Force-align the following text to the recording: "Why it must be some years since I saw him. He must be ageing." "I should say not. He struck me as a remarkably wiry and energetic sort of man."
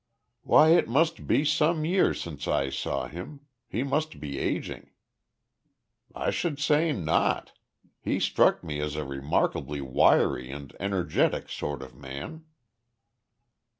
"Why 0.41 0.69
it 0.69 0.87
must 0.87 1.27
be 1.27 1.45
some 1.45 1.85
years 1.85 2.19
since 2.19 2.47
I 2.47 2.71
saw 2.71 3.07
him. 3.07 3.41
He 3.69 3.83
must 3.83 4.19
be 4.19 4.39
ageing." 4.39 4.89
"I 6.15 6.31
should 6.31 6.57
say 6.57 6.91
not. 6.91 7.51
He 7.99 8.19
struck 8.19 8.63
me 8.63 8.79
as 8.81 8.95
a 8.95 9.05
remarkably 9.05 9.79
wiry 9.79 10.49
and 10.49 10.75
energetic 10.79 11.49
sort 11.49 11.83
of 11.83 11.93
man." 11.93 12.45